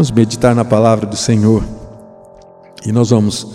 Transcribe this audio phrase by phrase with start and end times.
[0.00, 1.62] Vamos meditar na palavra do Senhor.
[2.86, 3.46] E nós vamos,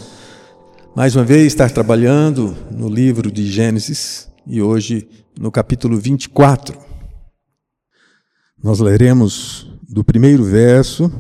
[0.96, 6.78] mais uma vez, estar trabalhando no livro de Gênesis e hoje no capítulo 24.
[8.64, 11.12] Nós leremos do primeiro verso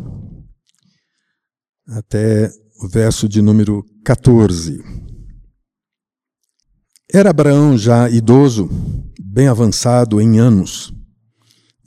[1.87, 4.83] até o verso de número 14.
[7.11, 8.69] Era Abraão já idoso,
[9.19, 10.93] bem avançado em anos,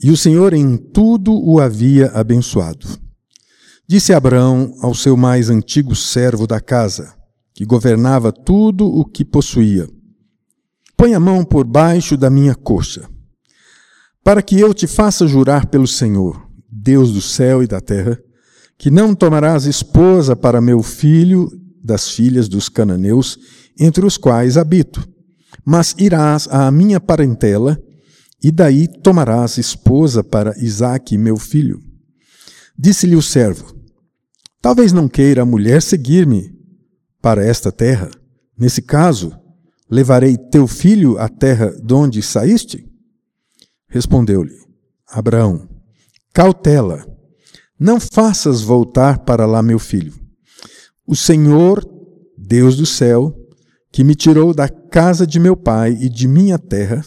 [0.02, 3.06] e o Senhor em tudo o havia abençoado.
[3.90, 7.14] Disse Abraão ao seu mais antigo servo da casa,
[7.54, 9.88] que governava tudo o que possuía:
[10.94, 13.08] Põe a mão por baixo da minha coxa,
[14.22, 16.38] para que eu te faça jurar pelo Senhor,
[16.70, 18.20] Deus do céu e da terra,
[18.76, 21.50] que não tomarás esposa para meu filho
[21.82, 23.38] das filhas dos cananeus,
[23.80, 25.08] entre os quais habito,
[25.64, 27.80] mas irás à minha parentela,
[28.44, 31.80] e daí tomarás esposa para Isaque, meu filho.
[32.78, 33.77] Disse-lhe o servo:
[34.60, 36.52] Talvez não queira a mulher seguir-me
[37.22, 38.10] para esta terra.
[38.58, 39.32] Nesse caso,
[39.88, 42.86] levarei teu filho à terra de onde saíste?
[43.88, 44.56] Respondeu-lhe
[45.06, 45.68] Abraão:
[46.32, 47.06] Cautela,
[47.78, 50.12] não faças voltar para lá meu filho.
[51.06, 51.88] O Senhor,
[52.36, 53.34] Deus do céu,
[53.92, 57.04] que me tirou da casa de meu pai e de minha terra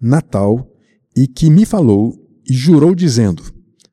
[0.00, 0.70] natal,
[1.16, 2.14] e que me falou
[2.48, 3.42] e jurou, dizendo: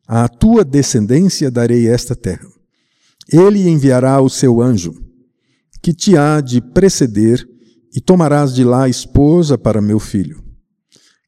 [0.07, 2.58] À tua descendência darei esta terra.
[3.31, 4.94] Ele enviará o seu anjo,
[5.81, 7.47] que te há de preceder,
[7.94, 10.44] e tomarás de lá esposa para meu filho.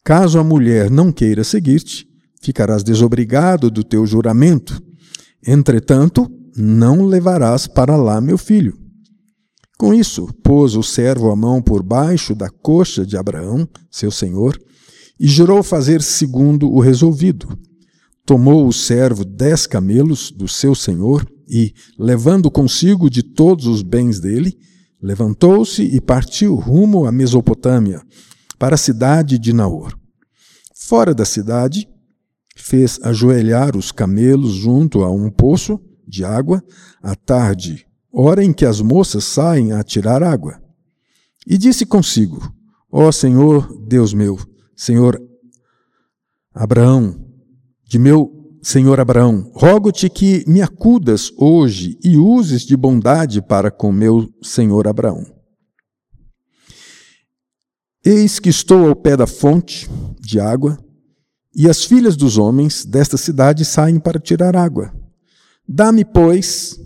[0.03, 2.07] Caso a mulher não queira seguir-te,
[2.41, 4.81] ficarás desobrigado do teu juramento.
[5.45, 8.77] Entretanto, não levarás para lá meu filho.
[9.77, 14.59] Com isso, pôs o servo a mão por baixo da coxa de Abraão, seu senhor,
[15.19, 17.57] e jurou fazer segundo o resolvido.
[18.25, 24.21] Tomou o servo dez camelos do seu senhor e, levando consigo de todos os bens
[24.21, 24.57] dele,
[25.02, 28.02] levantou-se e partiu rumo à Mesopotâmia,
[28.57, 29.94] para a cidade de Naor.
[30.73, 31.89] Fora da cidade,
[32.56, 36.63] fez ajoelhar os camelos junto a um poço de água
[37.03, 40.62] à tarde, hora em que as moças saem a tirar água.
[41.45, 42.53] E disse consigo:
[42.89, 44.39] Ó oh, Senhor, Deus meu,
[44.75, 45.22] Senhor
[46.53, 47.25] Abraão,
[47.88, 53.91] de meu Senhor Abraão, rogo-te que me acudas hoje e uses de bondade para com
[53.91, 55.25] meu senhor Abraão.
[58.05, 59.89] Eis que estou ao pé da fonte
[60.19, 60.77] de água,
[61.55, 64.94] e as filhas dos homens desta cidade saem para tirar água.
[65.67, 66.79] Dá-me, pois,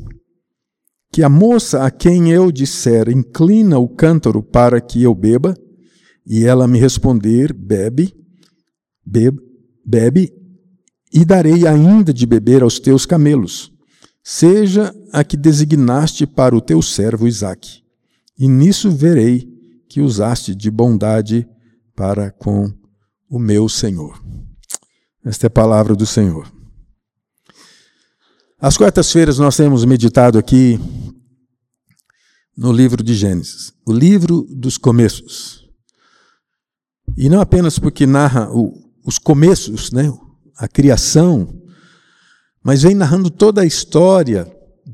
[1.12, 5.53] que a moça a quem eu disser inclina o cântaro para que eu beba,
[6.25, 8.16] e ela me responder, bebe,
[9.06, 9.40] bebe,
[9.85, 10.45] bebe
[11.16, 13.72] e darei ainda de beber aos teus camelos,
[14.22, 17.81] seja a que designaste para o teu servo Isaque.
[18.38, 19.50] E nisso verei
[19.88, 21.48] que usaste de bondade
[21.96, 22.70] para com
[23.30, 24.22] o meu Senhor.
[25.24, 26.52] Esta é a palavra do Senhor.
[28.59, 30.78] Às quartas-feiras nós temos meditado aqui
[32.58, 35.66] no livro de Gênesis, o livro dos começos.
[37.16, 38.74] E não apenas porque narra o,
[39.06, 40.12] os começos, né,
[40.58, 41.62] a criação,
[42.64, 44.46] mas vem narrando toda a história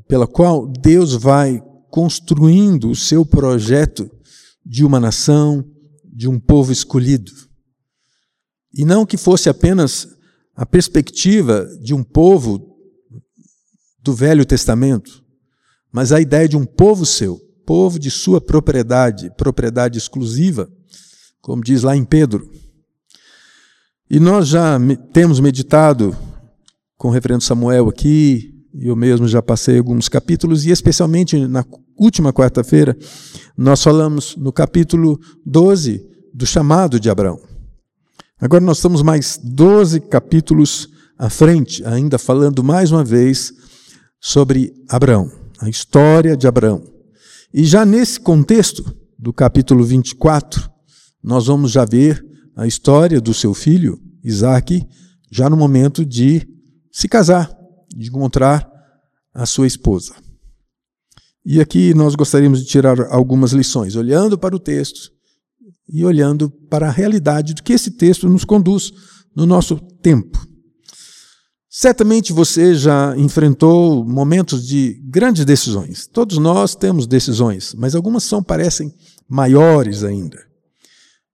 [0.08, 4.10] pela qual Deus vai construindo o seu projeto
[4.64, 5.64] de uma nação,
[6.04, 7.32] de um povo escolhido.
[8.74, 10.08] E não que fosse apenas
[10.54, 12.76] a perspectiva de um povo
[14.02, 15.22] do Velho Testamento,
[15.92, 20.70] mas a ideia de um povo seu, povo de sua propriedade, propriedade exclusiva,
[21.40, 22.50] como diz lá em Pedro.
[24.12, 24.78] E nós já
[25.10, 26.14] temos meditado
[26.98, 31.64] com o reverendo Samuel aqui, eu mesmo já passei alguns capítulos, e especialmente na
[31.98, 32.94] última quarta-feira,
[33.56, 37.40] nós falamos no capítulo 12 do chamado de Abraão.
[38.38, 43.50] Agora nós estamos mais 12 capítulos à frente, ainda falando mais uma vez
[44.20, 46.84] sobre Abraão, a história de Abraão.
[47.54, 48.84] E já nesse contexto
[49.18, 50.70] do capítulo 24,
[51.24, 52.22] nós vamos já ver
[52.56, 54.86] a história do seu filho, Isaac,
[55.30, 56.46] já no momento de
[56.90, 57.50] se casar,
[57.88, 58.70] de encontrar
[59.34, 60.14] a sua esposa.
[61.44, 65.10] E aqui nós gostaríamos de tirar algumas lições, olhando para o texto
[65.88, 68.92] e olhando para a realidade do que esse texto nos conduz
[69.34, 70.46] no nosso tempo.
[71.68, 76.06] Certamente você já enfrentou momentos de grandes decisões.
[76.06, 78.94] Todos nós temos decisões, mas algumas são parecem
[79.26, 80.38] maiores ainda.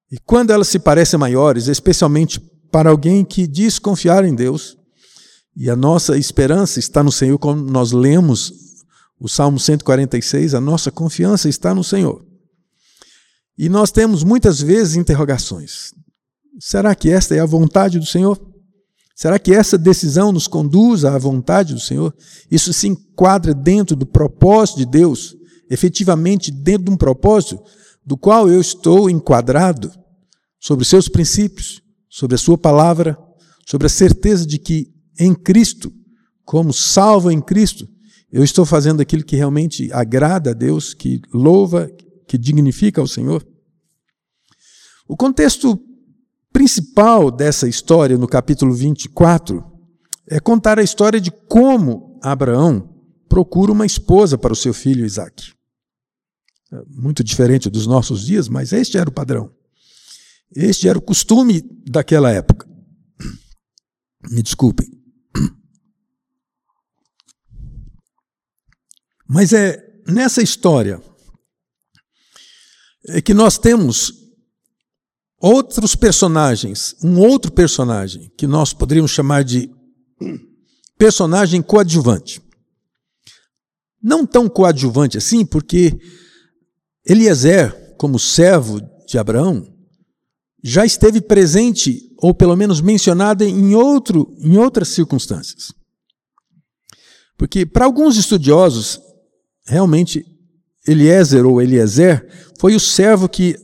[0.09, 2.39] E quando elas se parecem maiores, especialmente
[2.71, 4.77] para alguém que diz confiar em Deus,
[5.55, 8.53] E a nossa esperança está no Senhor, como nós lemos
[9.19, 12.25] o Salmo 146, a nossa confiança está no Senhor.
[13.57, 15.91] E nós temos muitas vezes interrogações.
[16.61, 18.39] Será que esta é a vontade do Senhor?
[19.13, 22.15] Será que essa decisão nos conduz à vontade do Senhor?
[22.49, 25.35] Isso se enquadra dentro do propósito de Deus,
[25.69, 27.61] efetivamente dentro de um propósito
[28.05, 29.91] do qual eu estou enquadrado
[30.57, 33.17] sobre seus princípios, sobre a sua palavra,
[33.65, 35.93] sobre a certeza de que em Cristo,
[36.43, 37.87] como salvo em Cristo,
[38.31, 41.89] eu estou fazendo aquilo que realmente agrada a Deus, que louva,
[42.27, 43.45] que dignifica ao Senhor.
[45.07, 45.79] O contexto
[46.51, 49.63] principal dessa história, no capítulo 24,
[50.27, 52.95] é contar a história de como Abraão
[53.27, 55.53] procura uma esposa para o seu filho Isaac.
[56.71, 59.51] É muito diferente dos nossos dias, mas este era o padrão.
[60.55, 62.67] Este era o costume daquela época.
[64.29, 64.87] Me desculpem.
[69.27, 71.01] Mas é nessa história
[73.07, 74.13] é que nós temos
[75.39, 79.69] outros personagens, um outro personagem que nós poderíamos chamar de
[80.97, 82.41] personagem coadjuvante.
[84.01, 85.97] Não tão coadjuvante assim, porque
[87.05, 89.78] Eliezer, como servo de Abraão,
[90.63, 95.73] já esteve presente, ou pelo menos mencionado em, outro, em outras circunstâncias.
[97.37, 98.99] Porque, para alguns estudiosos,
[99.65, 100.25] realmente
[100.85, 102.27] Eliezer ou Eliezer
[102.59, 103.55] foi o servo que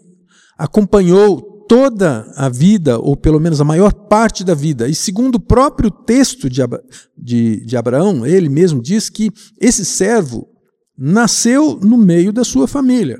[0.57, 4.87] acompanhou toda a vida, ou pelo menos a maior parte da vida.
[4.87, 6.61] E segundo o próprio texto de,
[7.17, 10.47] de, de Abraão, ele mesmo diz que esse servo
[10.97, 13.19] nasceu no meio da sua família.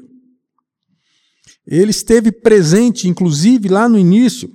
[1.68, 4.52] Ele esteve presente, inclusive, lá no início,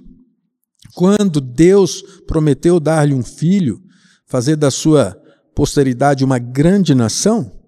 [0.94, 3.82] quando Deus prometeu dar-lhe um filho,
[4.26, 5.16] fazer da sua
[5.54, 7.60] posteridade uma grande nação.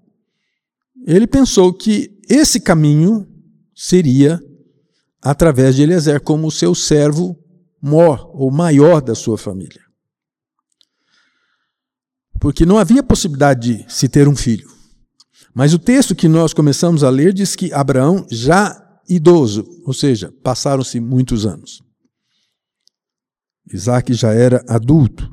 [1.06, 3.27] Ele pensou que esse caminho
[3.75, 4.41] seria
[5.21, 7.37] através de Eliezer como seu servo
[7.81, 9.83] mor ou maior da sua família.
[12.41, 14.71] Porque não havia possibilidade de se ter um filho.
[15.55, 20.32] Mas o texto que nós começamos a ler diz que Abraão, já idoso, ou seja,
[20.43, 21.82] passaram-se muitos anos.
[23.72, 25.31] Isaac já era adulto,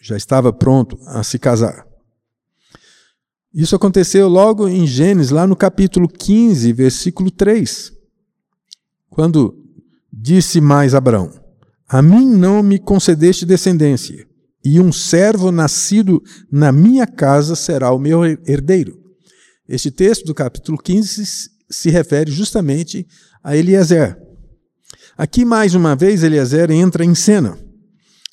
[0.00, 1.86] já estava pronto a se casar.
[3.52, 7.92] Isso aconteceu logo em Gênesis, lá no capítulo 15, versículo 3.
[9.08, 9.56] Quando
[10.12, 11.30] disse mais Abraão:
[11.88, 14.26] A mim não me concedeste descendência,
[14.64, 19.00] e um servo nascido na minha casa será o meu herdeiro.
[19.68, 23.06] Este texto do capítulo 15 se refere justamente
[23.42, 24.20] a Eliezer.
[25.16, 27.58] Aqui, mais uma vez, Eliezer entra em cena,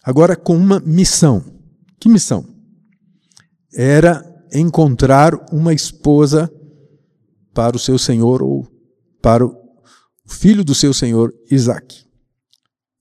[0.03, 1.43] agora com uma missão.
[1.99, 2.45] Que missão?
[3.73, 6.51] Era encontrar uma esposa
[7.53, 8.67] para o seu senhor ou
[9.21, 9.55] para o
[10.27, 12.03] filho do seu senhor Isaac.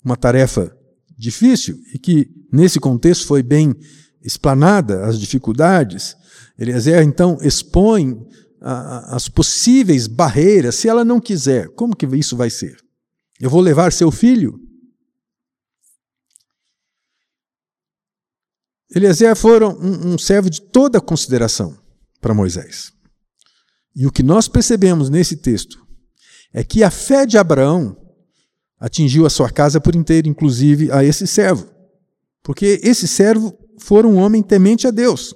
[0.04, 0.74] Uma tarefa
[1.18, 3.74] difícil e que, nesse contexto, foi bem
[4.22, 6.16] explanada as dificuldades.
[6.58, 8.16] Eliezer, então, expõe
[8.64, 12.76] as possíveis barreiras, se ela não quiser, como que isso vai ser?
[13.40, 14.58] Eu vou levar seu filho?
[18.94, 21.76] Eliezer foi um, um servo de toda consideração
[22.20, 22.92] para Moisés.
[23.96, 25.84] E o que nós percebemos nesse texto
[26.52, 27.96] é que a fé de Abraão
[28.78, 31.68] atingiu a sua casa por inteiro, inclusive a esse servo.
[32.42, 35.34] Porque esse servo foi um homem temente a Deus.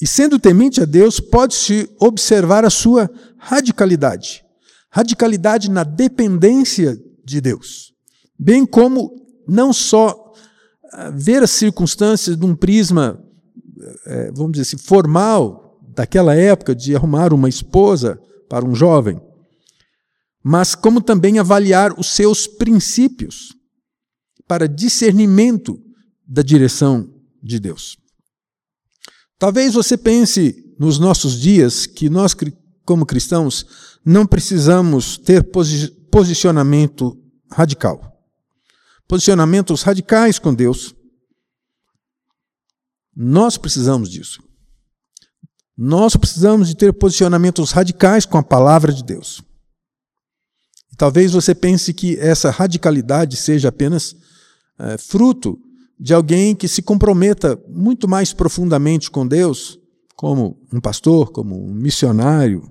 [0.00, 4.44] E sendo temente a Deus, pode-se observar a sua radicalidade.
[4.90, 7.92] Radicalidade na dependência de Deus.
[8.38, 9.10] Bem como
[9.48, 10.32] não só
[10.92, 13.22] ah, ver as circunstâncias de um prisma,
[14.06, 19.20] eh, vamos dizer assim, formal, daquela época, de arrumar uma esposa para um jovem,
[20.42, 23.54] mas como também avaliar os seus princípios
[24.46, 25.80] para discernimento
[26.26, 27.12] da direção
[27.42, 27.96] de Deus.
[29.38, 32.34] Talvez você pense nos nossos dias que nós,
[32.84, 33.66] como cristãos,
[34.04, 35.44] não precisamos ter
[36.10, 37.16] posicionamento
[37.50, 38.16] radical.
[39.06, 40.94] Posicionamentos radicais com Deus.
[43.14, 44.42] Nós precisamos disso.
[45.76, 49.42] Nós precisamos de ter posicionamentos radicais com a palavra de Deus.
[50.96, 54.16] Talvez você pense que essa radicalidade seja apenas
[54.78, 55.58] é, fruto
[55.98, 59.78] de alguém que se comprometa muito mais profundamente com Deus,
[60.14, 62.70] como um pastor, como um missionário,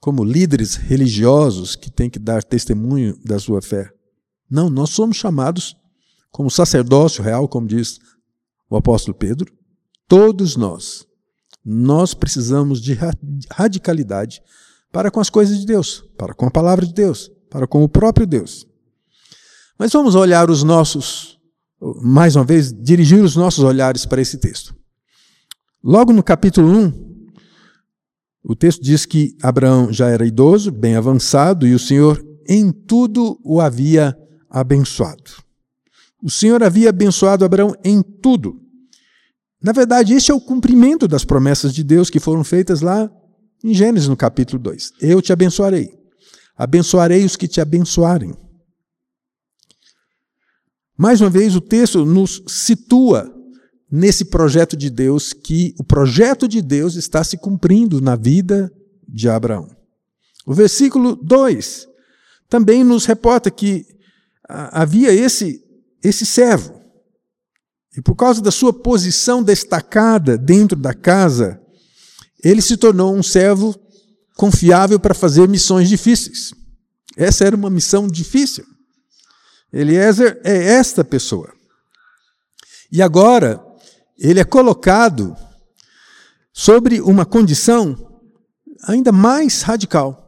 [0.00, 3.90] como líderes religiosos que têm que dar testemunho da sua fé.
[4.48, 5.76] Não, nós somos chamados
[6.30, 7.98] como sacerdócio real, como diz
[8.68, 9.52] o apóstolo Pedro,
[10.06, 11.06] todos nós,
[11.64, 12.96] nós precisamos de
[13.50, 14.42] radicalidade
[14.92, 17.88] para com as coisas de Deus, para com a palavra de Deus, para com o
[17.88, 18.66] próprio Deus.
[19.78, 21.35] Mas vamos olhar os nossos,
[22.02, 24.74] mais uma vez, dirigir os nossos olhares para esse texto.
[25.82, 27.06] Logo no capítulo 1,
[28.42, 33.38] o texto diz que Abraão já era idoso, bem avançado, e o Senhor em tudo
[33.44, 34.16] o havia
[34.48, 35.30] abençoado.
[36.22, 38.60] O Senhor havia abençoado Abraão em tudo.
[39.62, 43.10] Na verdade, este é o cumprimento das promessas de Deus que foram feitas lá
[43.64, 44.92] em Gênesis, no capítulo 2.
[45.00, 45.92] Eu te abençoarei.
[46.56, 48.34] Abençoarei os que te abençoarem.
[50.96, 53.32] Mais uma vez, o texto nos situa
[53.90, 58.72] nesse projeto de Deus, que o projeto de Deus está se cumprindo na vida
[59.06, 59.68] de Abraão.
[60.46, 61.86] O versículo 2
[62.48, 63.84] também nos reporta que
[64.48, 65.62] havia esse,
[66.02, 66.80] esse servo,
[67.96, 71.60] e por causa da sua posição destacada dentro da casa,
[72.44, 73.74] ele se tornou um servo
[74.36, 76.52] confiável para fazer missões difíceis.
[77.16, 78.64] Essa era uma missão difícil.
[79.72, 81.52] Eliezer é esta pessoa.
[82.90, 83.62] E agora,
[84.18, 85.36] ele é colocado
[86.52, 87.94] sobre uma condição
[88.84, 90.22] ainda mais radical.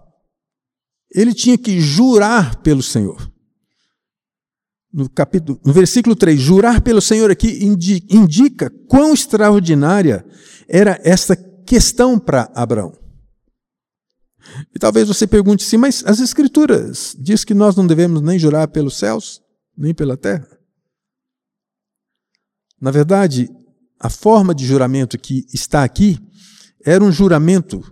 [1.15, 3.33] Ele tinha que jurar pelo Senhor.
[4.93, 10.25] No, capítulo, no versículo 3, jurar pelo Senhor aqui indica quão extraordinária
[10.69, 13.08] era essa questão para Abraão.
[14.75, 18.69] E talvez você pergunte assim, mas as Escrituras diz que nós não devemos nem jurar
[18.69, 19.41] pelos céus,
[19.77, 20.49] nem pela terra.
[22.81, 23.51] Na verdade,
[23.99, 26.19] a forma de juramento que está aqui
[26.85, 27.83] era um juramento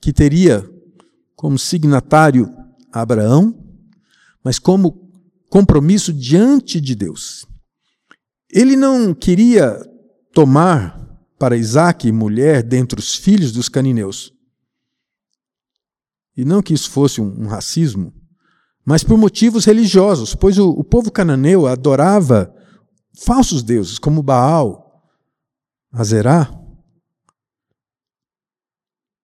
[0.00, 0.68] que teria
[1.34, 2.48] como signatário
[2.92, 3.54] Abraão,
[4.44, 5.10] mas como
[5.50, 7.46] compromisso diante de Deus.
[8.50, 9.78] Ele não queria
[10.32, 10.98] tomar
[11.38, 14.32] para Isaac mulher dentre os filhos dos canineus.
[16.38, 18.14] E não que isso fosse um, um racismo,
[18.86, 22.54] mas por motivos religiosos, pois o, o povo cananeu adorava
[23.18, 25.02] falsos deuses, como Baal,
[25.90, 26.48] Azerá.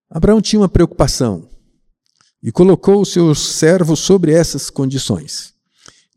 [0.09, 1.49] Abraão tinha uma preocupação
[2.43, 5.53] e colocou o seu servo sobre essas condições.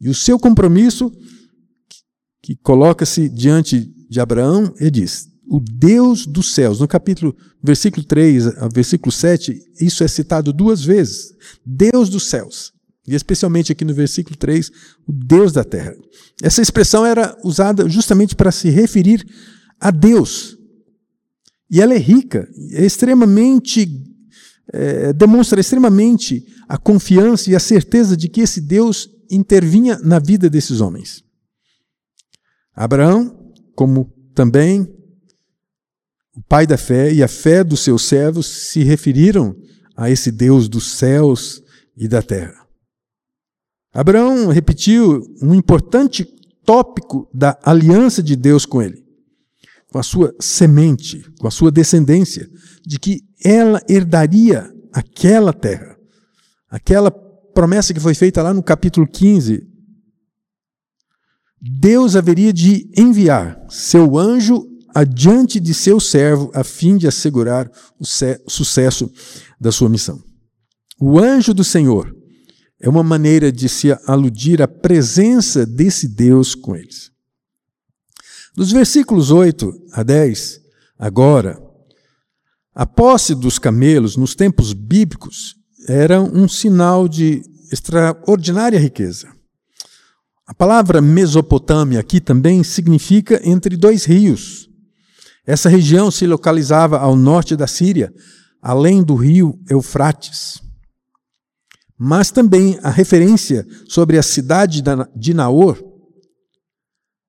[0.01, 1.13] E o seu compromisso,
[2.43, 6.79] que coloca-se diante de Abraão, ele diz: o Deus dos céus.
[6.79, 11.33] No capítulo, versículo 3 versículo 7, isso é citado duas vezes.
[11.65, 12.73] Deus dos céus.
[13.07, 14.71] E especialmente aqui no versículo 3,
[15.07, 15.97] o Deus da terra.
[16.43, 19.27] Essa expressão era usada justamente para se referir
[19.81, 20.59] a Deus.
[21.71, 23.89] E ela é rica, é extremamente,
[24.73, 30.51] é, demonstra extremamente a confiança e a certeza de que esse Deus intervinha na vida
[30.51, 31.23] desses homens.
[32.75, 34.98] Abraão, como também
[36.39, 39.57] o pai da fé e a fé dos seus servos se referiram
[39.97, 41.61] a esse Deus dos céus
[41.97, 42.65] e da terra.
[43.93, 46.25] Abraão repetiu um importante
[46.65, 49.05] tópico da aliança de Deus com ele,
[49.91, 52.49] com a sua semente, com a sua descendência,
[52.87, 55.99] de que ela herdaria aquela terra,
[56.71, 59.67] aquela promessa que foi feita lá no capítulo 15.
[61.61, 68.05] Deus haveria de enviar seu anjo adiante de seu servo, a fim de assegurar o
[68.51, 69.09] sucesso
[69.61, 70.21] da sua missão.
[71.01, 72.13] O anjo do Senhor
[72.81, 77.13] é uma maneira de se aludir à presença desse Deus com eles.
[78.57, 80.61] Nos versículos 8 a 10,
[80.99, 81.63] agora,
[82.75, 85.55] a posse dos camelos nos tempos bíblicos
[85.87, 87.41] era um sinal de
[87.71, 89.29] extraordinária riqueza.
[90.45, 94.69] A palavra Mesopotâmia aqui também significa entre dois rios.
[95.49, 98.13] Essa região se localizava ao norte da Síria,
[98.61, 100.61] além do rio Eufrates.
[101.97, 104.83] Mas também a referência sobre a cidade
[105.17, 105.83] de Naor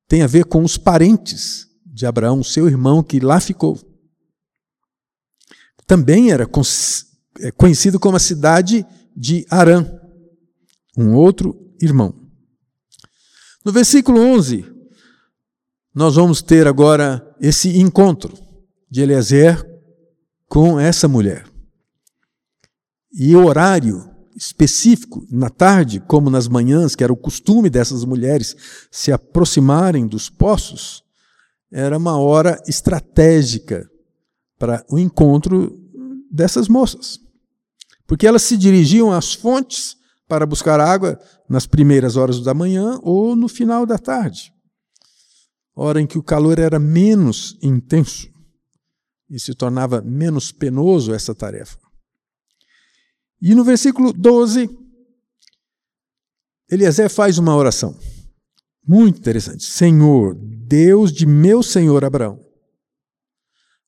[0.05, 3.79] tem a ver com os parentes de Abraão, seu irmão, que lá ficou.
[5.87, 6.45] Também era
[7.39, 8.85] é, conhecido como a cidade
[9.15, 9.89] de Arã,
[10.97, 12.13] um outro irmão.
[13.63, 14.65] No versículo 11,
[15.95, 18.33] nós vamos ter agora esse encontro
[18.89, 19.65] de Eliezer
[20.47, 21.45] com essa mulher.
[23.11, 28.55] E o horário específico, na tarde, como nas manhãs, que era o costume dessas mulheres
[28.89, 31.03] se aproximarem dos poços,
[31.71, 33.87] era uma hora estratégica
[34.57, 35.77] para o encontro
[36.31, 37.19] dessas moças.
[38.07, 39.95] Porque elas se dirigiam às fontes
[40.27, 41.19] para buscar água
[41.49, 44.53] nas primeiras horas da manhã ou no final da tarde.
[45.81, 48.29] Hora em que o calor era menos intenso
[49.29, 51.77] e se tornava menos penoso essa tarefa.
[53.41, 54.69] E no versículo 12,
[56.69, 57.97] Eliezer faz uma oração
[58.85, 59.63] muito interessante.
[59.63, 62.43] Senhor, Deus de meu senhor Abraão.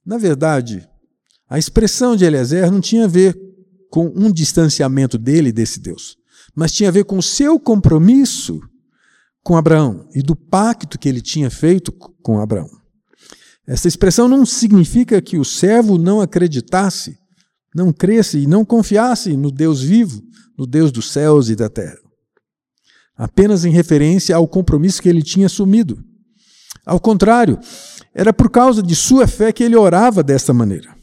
[0.06, 0.88] Na verdade,
[1.50, 3.38] a expressão de Eliezer não tinha a ver
[3.90, 6.16] com um distanciamento dele desse Deus,
[6.56, 8.62] mas tinha a ver com o seu compromisso
[9.44, 12.70] com Abraão e do pacto que ele tinha feito com Abraão.
[13.68, 17.18] Essa expressão não significa que o servo não acreditasse,
[17.74, 20.22] não cresce e não confiasse no Deus vivo,
[20.58, 21.98] no Deus dos céus e da terra.
[23.16, 26.04] Apenas em referência ao compromisso que ele tinha assumido.
[26.86, 27.60] Ao contrário,
[28.14, 30.96] era por causa de sua fé que ele orava desta maneira.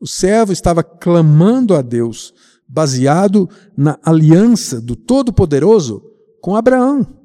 [0.00, 2.34] O servo estava clamando a Deus,
[2.68, 6.02] baseado na aliança do Todo-Poderoso
[6.42, 7.15] com Abraão.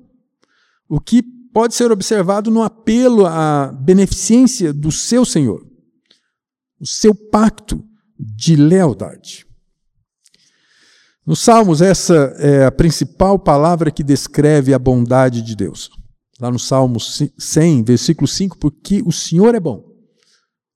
[0.93, 5.65] O que pode ser observado no apelo à beneficência do seu Senhor,
[6.81, 7.81] o seu pacto
[8.19, 9.45] de lealdade.
[11.25, 15.89] Nos Salmos, essa é a principal palavra que descreve a bondade de Deus.
[16.37, 19.85] Lá no Salmo 100, versículo 5, porque o Senhor é bom.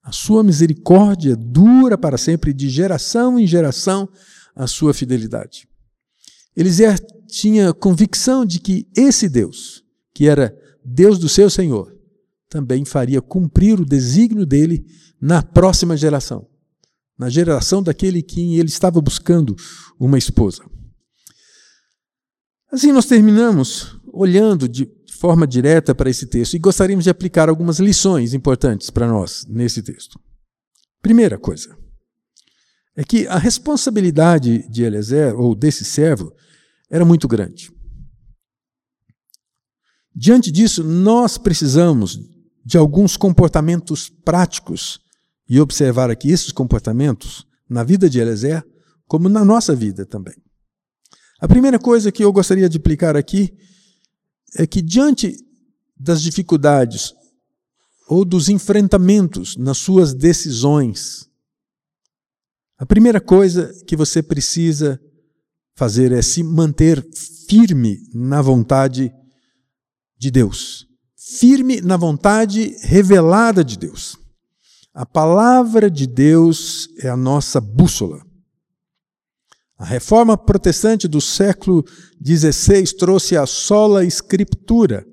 [0.02, 4.08] A sua misericórdia dura para sempre, de geração em geração,
[4.54, 5.68] a sua fidelidade.
[6.56, 9.84] Eliezer tinha convicção de que esse Deus,
[10.16, 11.94] que era Deus do seu Senhor,
[12.48, 14.82] também faria cumprir o desígnio dele
[15.20, 16.48] na próxima geração,
[17.18, 19.54] na geração daquele que ele estava buscando
[20.00, 20.64] uma esposa.
[22.72, 27.78] Assim nós terminamos olhando de forma direta para esse texto e gostaríamos de aplicar algumas
[27.78, 30.18] lições importantes para nós nesse texto.
[31.02, 31.76] Primeira coisa
[32.96, 36.32] é que a responsabilidade de Eliezer, ou desse servo,
[36.88, 37.75] era muito grande.
[40.18, 42.18] Diante disso, nós precisamos
[42.64, 44.98] de alguns comportamentos práticos
[45.46, 48.64] e observar aqui esses comportamentos na vida de Eliezer,
[49.06, 50.34] como na nossa vida também.
[51.38, 53.54] A primeira coisa que eu gostaria de aplicar aqui
[54.56, 55.36] é que, diante
[55.94, 57.12] das dificuldades
[58.08, 61.28] ou dos enfrentamentos nas suas decisões,
[62.78, 64.98] a primeira coisa que você precisa
[65.74, 67.06] fazer é se manter
[67.46, 69.12] firme na vontade
[70.18, 74.16] de Deus, firme na vontade revelada de Deus.
[74.94, 78.24] A palavra de Deus é a nossa bússola.
[79.78, 81.84] A reforma protestante do século
[82.24, 85.06] XVI trouxe a sola escritura,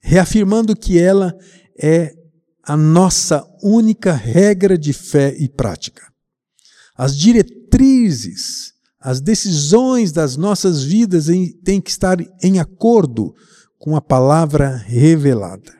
[0.00, 1.32] reafirmando que ela
[1.80, 2.12] é
[2.64, 6.02] a nossa única regra de fé e prática.
[6.96, 11.26] As diretrizes, as decisões das nossas vidas
[11.62, 13.32] têm que estar em acordo
[13.84, 15.78] com a palavra revelada.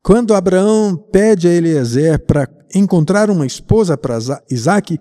[0.00, 5.00] Quando Abraão pede a Eliezer para encontrar uma esposa para Isaac,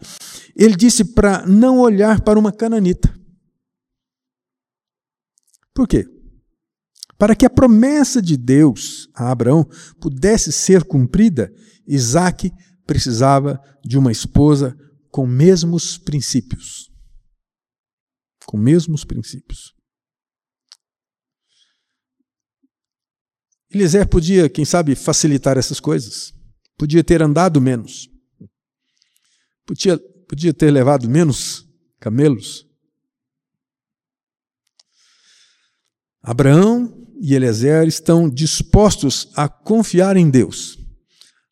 [0.56, 3.16] ele disse para não olhar para uma cananita.
[5.76, 6.08] Por quê?
[7.20, 9.64] Para que a promessa de Deus a Abraão
[10.02, 11.54] pudesse ser cumprida,
[11.86, 12.52] Isaac
[12.88, 14.76] precisava de uma esposa
[15.12, 16.90] com mesmos princípios.
[18.48, 19.77] Com mesmos princípios.
[23.74, 26.34] Eliezer podia, quem sabe, facilitar essas coisas.
[26.78, 28.10] Podia ter andado menos.
[29.66, 31.68] Podia, podia ter levado menos
[32.00, 32.66] camelos.
[36.22, 40.78] Abraão e Eliezer estão dispostos a confiar em Deus,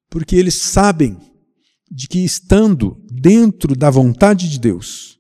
[0.10, 1.18] porque eles sabem
[1.90, 5.20] de que estando dentro da vontade de Deus,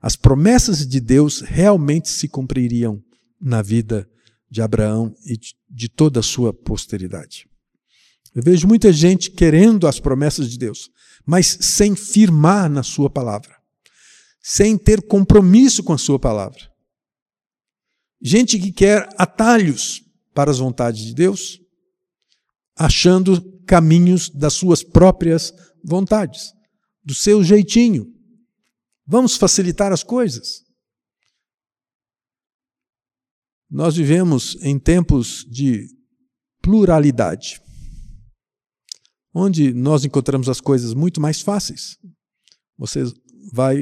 [0.00, 3.02] as promessas de Deus realmente se cumpririam
[3.40, 4.08] na vida
[4.50, 7.48] de Abraão e de toda a sua posteridade.
[8.34, 10.90] Eu vejo muita gente querendo as promessas de Deus,
[11.24, 13.56] mas sem firmar na sua palavra,
[14.42, 16.70] sem ter compromisso com a sua palavra.
[18.20, 20.02] Gente que quer atalhos
[20.34, 21.58] para as vontades de Deus,
[22.76, 26.52] achando caminhos das suas próprias vontades,
[27.02, 28.06] do seu jeitinho.
[29.06, 30.65] Vamos facilitar as coisas.
[33.70, 35.88] Nós vivemos em tempos de
[36.62, 37.60] pluralidade,
[39.34, 41.98] onde nós encontramos as coisas muito mais fáceis.
[42.78, 43.04] Você
[43.52, 43.76] vai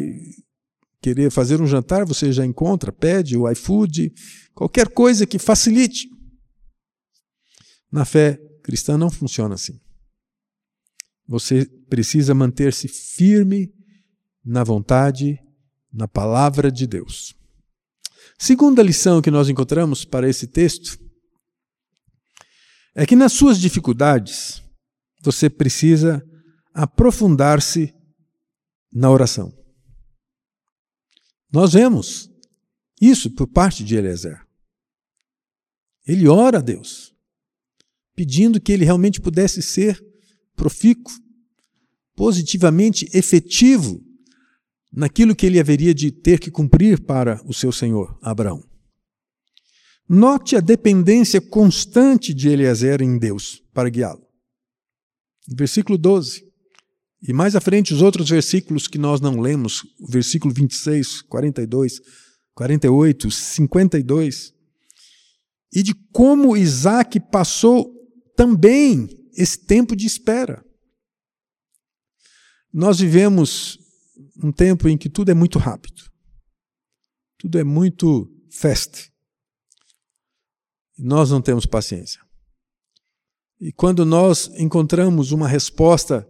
[1.01, 4.13] querer fazer um jantar, você já encontra, pede o iFood,
[4.55, 6.09] qualquer coisa que facilite.
[7.93, 9.79] Na fé cristã não funciona assim.
[11.27, 13.73] Você precisa manter-se firme
[14.45, 15.39] na vontade,
[15.93, 17.35] na palavra de Deus.
[18.39, 20.99] Segunda lição que nós encontramos para esse texto
[22.95, 24.63] é que nas suas dificuldades
[25.23, 26.25] você precisa
[26.73, 27.95] aprofundar-se
[28.93, 29.53] na oração.
[31.51, 32.31] Nós vemos
[33.01, 34.45] isso por parte de Eliezer.
[36.07, 37.15] Ele ora a Deus,
[38.15, 40.01] pedindo que ele realmente pudesse ser
[40.55, 41.13] profícuo,
[42.15, 44.01] positivamente efetivo
[44.95, 48.63] naquilo que ele haveria de ter que cumprir para o seu senhor, Abraão.
[50.09, 54.25] Note a dependência constante de Eliezer em Deus para guiá-lo.
[55.49, 56.45] Versículo 12.
[57.23, 62.01] E mais à frente, os outros versículos que nós não lemos, versículo 26, 42,
[62.55, 64.53] 48, 52,
[65.75, 67.91] e de como Isaac passou
[68.37, 70.63] também esse tempo de espera.
[72.73, 73.79] Nós vivemos
[74.43, 76.03] um tempo em que tudo é muito rápido,
[77.39, 79.13] tudo é muito fast.
[80.97, 82.21] Nós não temos paciência.
[83.61, 86.29] E quando nós encontramos uma resposta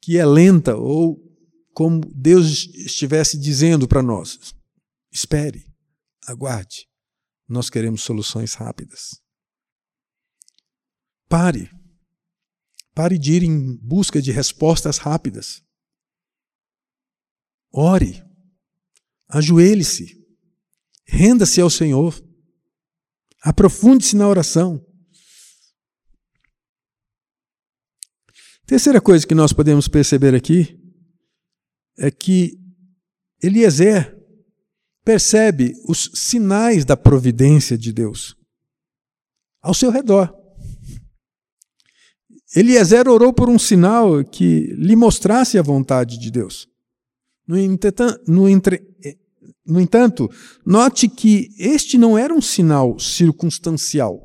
[0.00, 1.18] que é lenta, ou
[1.72, 4.54] como Deus estivesse dizendo para nós:
[5.10, 5.66] espere,
[6.26, 6.86] aguarde,
[7.48, 9.20] nós queremos soluções rápidas.
[11.28, 11.70] Pare.
[12.94, 15.63] Pare de ir em busca de respostas rápidas.
[17.76, 18.24] Ore.
[19.28, 20.24] Ajoelhe-se.
[21.04, 22.14] Renda-se ao Senhor.
[23.42, 24.84] Aprofunde-se na oração.
[28.64, 30.80] Terceira coisa que nós podemos perceber aqui
[31.98, 32.58] é que
[33.42, 34.16] Eliezer
[35.04, 38.36] percebe os sinais da providência de Deus
[39.60, 40.34] ao seu redor.
[42.54, 46.68] Eliezer orou por um sinal que lhe mostrasse a vontade de Deus.
[47.46, 47.56] No,
[48.26, 48.82] no, entre,
[49.66, 50.30] no entanto,
[50.64, 54.20] note que este não era um sinal circunstancial.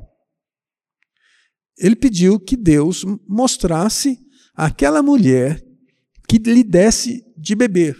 [1.76, 4.18] Ele pediu que Deus mostrasse
[4.54, 5.62] àquela mulher
[6.28, 7.96] que lhe desse de beber.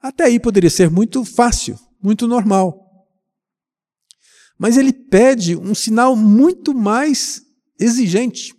[0.00, 2.78] Até aí poderia ser muito fácil, muito normal.
[4.58, 7.40] Mas ele pede um sinal muito mais
[7.80, 8.54] exigente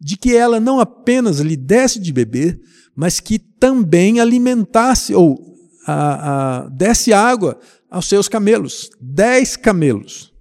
[0.00, 2.58] de que ela não apenas lhe desse de beber,
[2.96, 5.54] mas que também alimentasse ou
[5.86, 8.90] a, a, desse água aos seus camelos.
[8.98, 10.32] Dez camelos.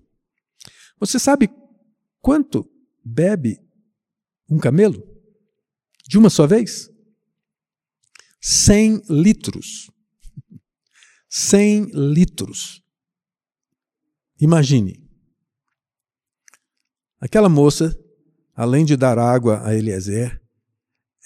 [0.99, 1.49] Você sabe
[2.21, 2.67] quanto
[3.03, 3.59] bebe
[4.49, 5.05] um camelo?
[6.07, 6.89] De uma só vez?
[8.39, 9.91] Cem litros.
[11.29, 12.81] Cem litros.
[14.39, 15.03] Imagine.
[17.19, 17.99] Aquela moça
[18.55, 20.41] além de dar água a Eliezer,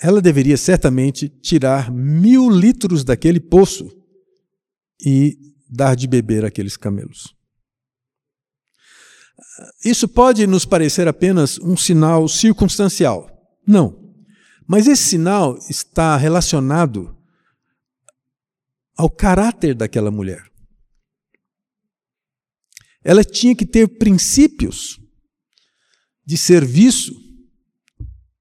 [0.01, 3.89] ela deveria certamente tirar mil litros daquele poço
[5.05, 5.37] e
[5.69, 7.35] dar de beber àqueles camelos.
[9.83, 13.29] Isso pode nos parecer apenas um sinal circunstancial.
[13.67, 14.13] Não.
[14.65, 17.15] Mas esse sinal está relacionado
[18.97, 20.49] ao caráter daquela mulher.
[23.03, 24.99] Ela tinha que ter princípios
[26.25, 27.13] de serviço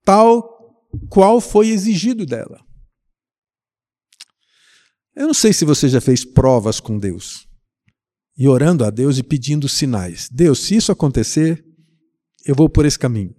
[0.04, 0.57] tal
[1.08, 2.64] qual foi exigido dela.
[5.14, 7.48] Eu não sei se você já fez provas com Deus
[8.36, 10.28] e orando a Deus e pedindo sinais.
[10.30, 11.64] Deus, se isso acontecer,
[12.46, 13.34] eu vou por esse caminho.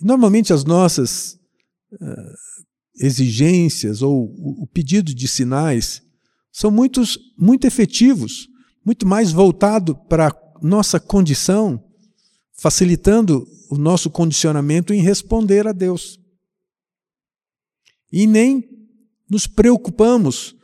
[0.00, 1.38] Normalmente as nossas
[1.92, 2.34] uh,
[2.98, 6.02] exigências ou o, pedido de sinais
[6.50, 8.48] são muitos, muito efetivos,
[8.84, 11.84] muito mais voltado para nossa condição,
[12.58, 16.18] facilitando o nosso condicionamento em responder a Deus.
[18.12, 18.68] E nem
[19.28, 20.56] nos preocupamos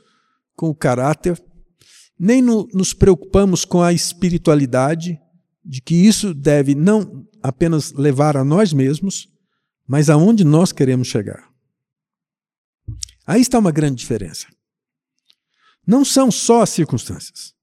[0.56, 1.42] com o caráter,
[2.18, 5.18] nem no, nos preocupamos com a espiritualidade,
[5.64, 9.28] de que isso deve não apenas levar a nós mesmos,
[9.86, 11.48] mas aonde nós queremos chegar.
[13.26, 14.46] Aí está uma grande diferença.
[15.86, 17.54] Não são só as circunstâncias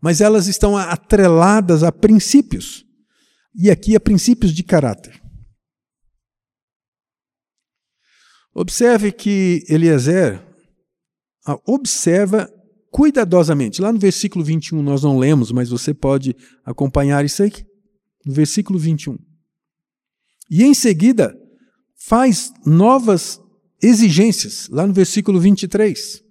[0.00, 2.84] mas elas estão atreladas a princípios.
[3.54, 5.20] E aqui a princípios de caráter.
[8.54, 10.42] Observe que Eliezer
[11.46, 12.48] ah, observa
[12.90, 13.80] cuidadosamente.
[13.80, 17.52] Lá no versículo 21 nós não lemos, mas você pode acompanhar isso aí.
[18.24, 19.18] No versículo 21.
[20.50, 21.36] E em seguida
[21.96, 23.40] faz novas
[23.82, 26.22] exigências, lá no versículo 23.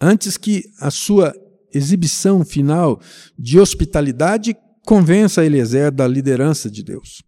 [0.00, 1.34] Antes que a sua
[1.72, 3.00] exibição final
[3.38, 4.56] de hospitalidade
[4.86, 7.22] convença Eliezer da liderança de Deus.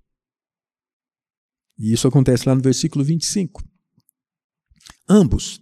[1.79, 3.63] E isso acontece lá no versículo 25.
[5.09, 5.61] Ambos,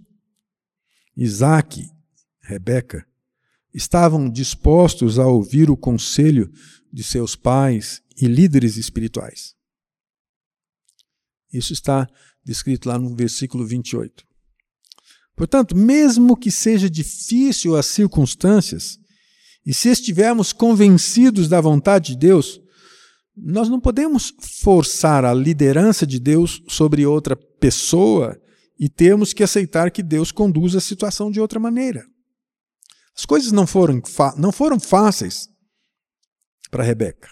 [1.16, 1.90] Isaac,
[2.40, 3.06] Rebeca,
[3.72, 6.52] estavam dispostos a ouvir o conselho
[6.92, 9.54] de seus pais e líderes espirituais.
[11.52, 12.08] Isso está
[12.44, 14.24] descrito lá no versículo 28.
[15.36, 18.98] Portanto, mesmo que seja difícil as circunstâncias,
[19.64, 22.60] e se estivermos convencidos da vontade de Deus,
[23.36, 28.40] nós não podemos forçar a liderança de Deus sobre outra pessoa
[28.78, 32.04] e temos que aceitar que Deus conduz a situação de outra maneira.
[33.16, 34.02] As coisas não foram,
[34.36, 35.48] não foram fáceis
[36.70, 37.30] para Rebeca,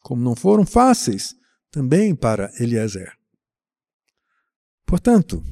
[0.00, 1.34] como não foram fáceis
[1.70, 3.12] também para Eliezer.
[4.84, 5.42] Portanto,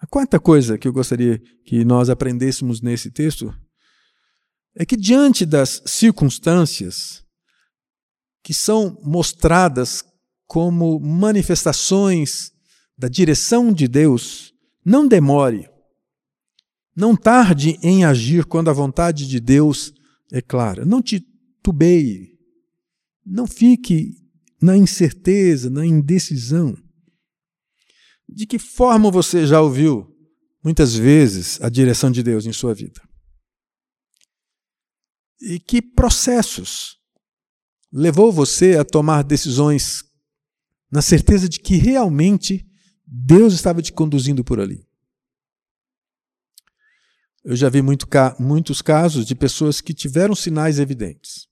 [0.00, 3.54] a quarta coisa que eu gostaria que nós aprendêssemos nesse texto
[4.74, 7.22] é que, diante das circunstâncias
[8.42, 10.02] que são mostradas
[10.46, 12.50] como manifestações
[12.96, 15.68] da direção de Deus, não demore,
[16.96, 19.92] não tarde em agir quando a vontade de Deus
[20.32, 20.84] é clara.
[20.84, 22.38] Não titubeie,
[23.24, 24.14] não fique
[24.62, 26.74] na incerteza, na indecisão.
[28.32, 30.06] De que forma você já ouviu
[30.62, 33.02] muitas vezes a direção de Deus em sua vida?
[35.40, 36.98] E que processos
[37.92, 40.04] levou você a tomar decisões
[40.90, 42.64] na certeza de que realmente
[43.04, 44.86] Deus estava te conduzindo por ali?
[47.42, 48.06] Eu já vi muito,
[48.38, 51.48] muitos casos de pessoas que tiveram sinais evidentes,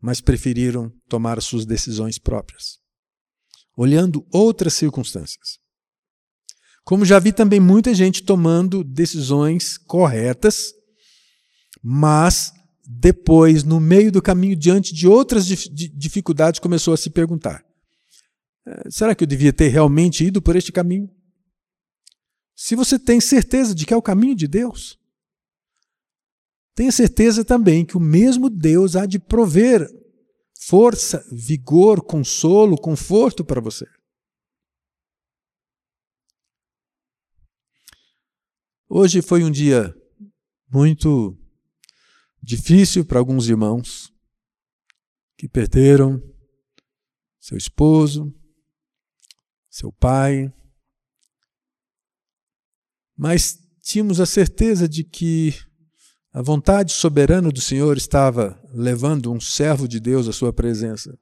[0.00, 2.78] mas preferiram tomar suas decisões próprias,
[3.76, 5.65] olhando outras circunstâncias.
[6.86, 10.72] Como já vi também muita gente tomando decisões corretas,
[11.82, 12.52] mas
[12.86, 17.64] depois, no meio do caminho, diante de outras dificuldades, começou a se perguntar:
[18.64, 21.10] eh, será que eu devia ter realmente ido por este caminho?
[22.54, 24.96] Se você tem certeza de que é o caminho de Deus,
[26.72, 29.84] tenha certeza também que o mesmo Deus há de prover
[30.60, 33.86] força, vigor, consolo, conforto para você.
[38.88, 39.92] Hoje foi um dia
[40.70, 41.36] muito
[42.40, 44.12] difícil para alguns irmãos
[45.36, 46.22] que perderam
[47.40, 48.32] seu esposo,
[49.68, 50.54] seu pai,
[53.16, 55.52] mas tínhamos a certeza de que
[56.32, 61.18] a vontade soberana do Senhor estava levando um servo de Deus à sua presença.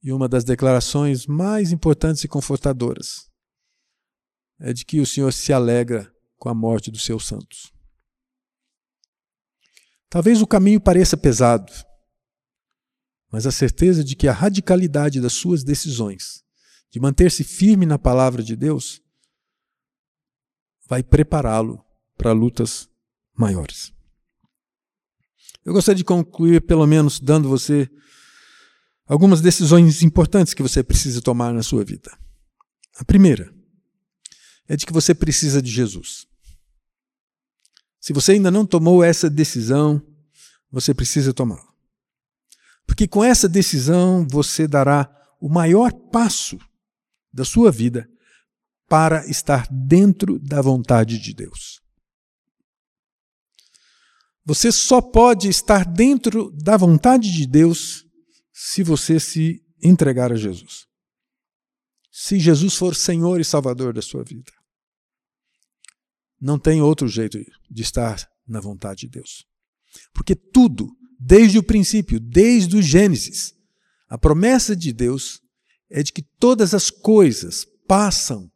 [0.00, 3.27] E uma das declarações mais importantes e confortadoras
[4.60, 7.72] é de que o Senhor se alegra com a morte dos seus santos.
[10.08, 11.72] Talvez o caminho pareça pesado,
[13.30, 16.42] mas a certeza de que a radicalidade das suas decisões,
[16.90, 19.02] de manter-se firme na palavra de Deus,
[20.88, 21.84] vai prepará-lo
[22.16, 22.88] para lutas
[23.34, 23.92] maiores.
[25.64, 27.88] Eu gostaria de concluir, pelo menos, dando você
[29.06, 32.16] algumas decisões importantes que você precisa tomar na sua vida.
[32.96, 33.57] A primeira
[34.68, 36.26] é de que você precisa de Jesus.
[38.00, 40.00] Se você ainda não tomou essa decisão,
[40.70, 41.66] você precisa tomá-la.
[42.86, 46.58] Porque com essa decisão você dará o maior passo
[47.32, 48.08] da sua vida
[48.88, 51.80] para estar dentro da vontade de Deus.
[54.44, 58.06] Você só pode estar dentro da vontade de Deus
[58.50, 60.86] se você se entregar a Jesus.
[62.10, 64.57] Se Jesus for Senhor e Salvador da sua vida.
[66.40, 67.38] Não tem outro jeito
[67.70, 69.44] de estar na vontade de Deus.
[70.12, 73.54] Porque tudo, desde o princípio, desde o Gênesis,
[74.08, 75.40] a promessa de Deus
[75.90, 78.50] é de que todas as coisas passam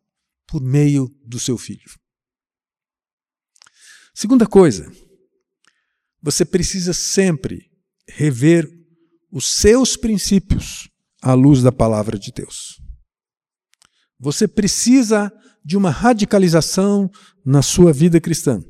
[0.46, 1.98] por meio do seu filho.
[4.14, 4.92] Segunda coisa,
[6.20, 7.70] você precisa sempre
[8.06, 8.70] rever
[9.30, 10.88] os seus princípios
[11.22, 12.80] à luz da palavra de Deus.
[14.18, 15.32] Você precisa
[15.64, 17.10] de uma radicalização
[17.44, 18.62] na sua vida cristã.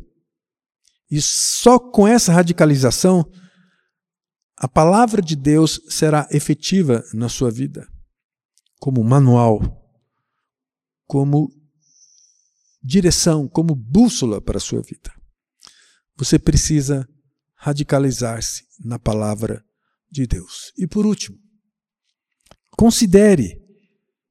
[1.10, 3.30] E só com essa radicalização,
[4.56, 7.86] a palavra de Deus será efetiva na sua vida,
[8.78, 9.60] como manual,
[11.06, 11.50] como
[12.82, 15.12] direção, como bússola para a sua vida.
[16.16, 17.08] Você precisa
[17.56, 19.64] radicalizar-se na palavra
[20.10, 20.72] de Deus.
[20.76, 21.38] E por último,
[22.76, 23.61] considere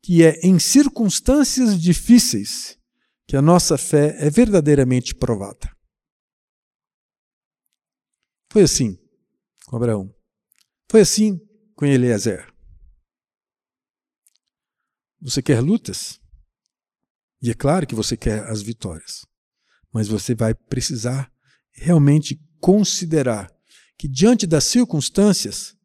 [0.02, 2.78] que é em circunstâncias difíceis
[3.28, 5.72] que a nossa fé é verdadeiramente provada.
[8.52, 8.98] Foi assim
[9.66, 10.14] com Abraão.
[10.90, 11.40] Foi assim
[11.76, 12.52] com Eliezer.
[15.22, 16.20] Você quer lutas?
[17.42, 19.26] E é claro que você quer as vitórias.
[19.94, 21.32] mas você vai precisar
[21.74, 23.52] realmente considerar
[23.98, 25.76] que, diante das circunstâncias,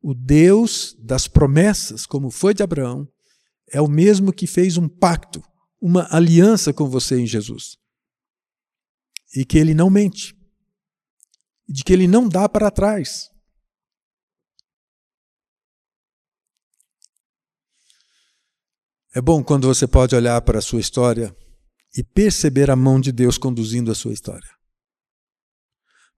[0.00, 3.08] o Deus das promessas, como foi de Abraão,
[3.72, 5.42] é o mesmo que fez um pacto,
[5.80, 7.76] uma aliança com você em Jesus.
[9.34, 10.34] E que ele não mente.
[11.68, 13.30] E de que ele não dá para trás.
[19.14, 21.34] É bom quando você pode olhar para a sua história
[21.96, 24.48] e perceber a mão de Deus conduzindo a sua história.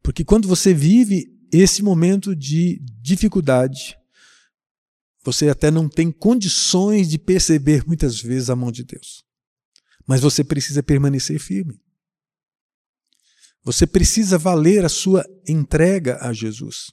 [0.03, 3.97] Porque quando você vive esse momento de dificuldade,
[5.29, 9.23] você até não tem condições de perceber muitas vezes a mão de Deus.
[10.07, 11.79] Mas você precisa permanecer firme.
[13.63, 16.91] Você precisa valer a sua entrega a Jesus.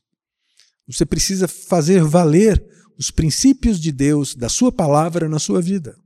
[0.86, 2.62] Você precisa fazer valer
[2.98, 5.98] os princípios de Deus, da Sua palavra na sua vida.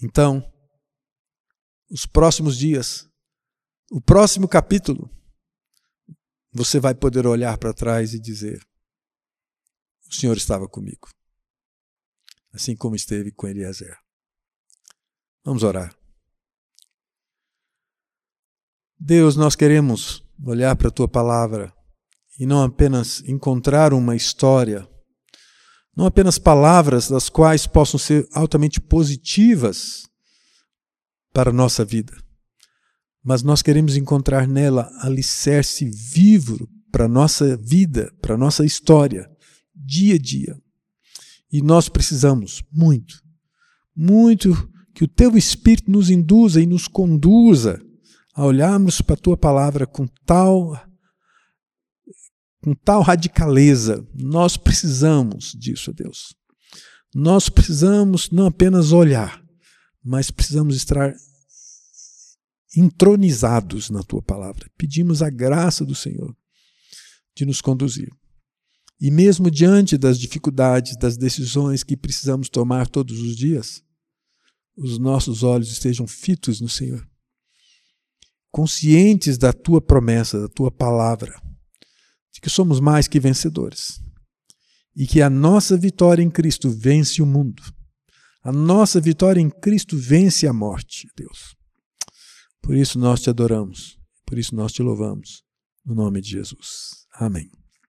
[0.00, 0.48] Então,
[1.90, 3.08] os próximos dias,
[3.90, 5.10] o próximo capítulo,
[6.52, 8.64] você vai poder olhar para trás e dizer:
[10.12, 11.08] O Senhor estava comigo,
[12.52, 13.96] assim como esteve com Eliezer.
[15.42, 15.96] Vamos orar.
[19.00, 21.72] Deus, nós queremos olhar para a tua palavra
[22.38, 24.86] e não apenas encontrar uma história,
[25.96, 30.06] não apenas palavras das quais possam ser altamente positivas
[31.32, 32.14] para a nossa vida,
[33.24, 39.31] mas nós queremos encontrar nela alicerce vivo para a nossa vida, para a nossa história,
[39.84, 40.56] dia a dia.
[41.50, 43.22] E nós precisamos muito,
[43.94, 47.80] muito que o teu Espírito nos induza e nos conduza
[48.34, 50.72] a olharmos para a tua palavra com tal
[52.62, 54.06] com tal radicaleza.
[54.14, 56.34] Nós precisamos disso, Deus.
[57.14, 59.42] Nós precisamos não apenas olhar,
[60.02, 61.12] mas precisamos estar
[62.76, 64.70] entronizados na tua palavra.
[64.78, 66.34] Pedimos a graça do Senhor
[67.36, 68.08] de nos conduzir.
[69.00, 73.82] E mesmo diante das dificuldades, das decisões que precisamos tomar todos os dias,
[74.76, 77.06] os nossos olhos estejam fitos no Senhor
[78.52, 81.34] conscientes da tua promessa, da tua palavra,
[82.30, 84.00] de que somos mais que vencedores
[84.94, 87.62] e que a nossa vitória em Cristo vence o mundo.
[88.44, 91.56] A nossa vitória em Cristo vence a morte, Deus.
[92.60, 95.42] Por isso nós te adoramos, por isso nós te louvamos,
[95.84, 97.06] no nome de Jesus.
[97.14, 97.61] Amém.